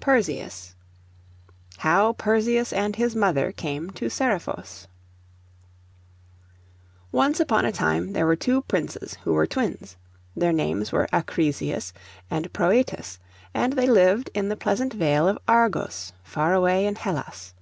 [0.00, 4.88] —PERSEUS PART I HOW PERSEUS AND HIS MOTHER CAME TO SERIPHOS
[7.12, 9.98] Once upon a time there were two princes who were twins.
[10.34, 11.92] Their names were Acrisius
[12.30, 13.18] and Prœtus,
[13.52, 17.52] and they lived in the pleasant vale of Argos, far away in Hellas.